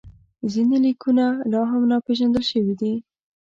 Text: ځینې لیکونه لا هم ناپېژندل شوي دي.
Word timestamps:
ځینې 0.51 0.77
لیکونه 0.85 1.25
لا 1.51 1.61
هم 1.71 1.81
ناپېژندل 1.91 2.43
شوي 2.51 2.73
دي. 2.81 2.93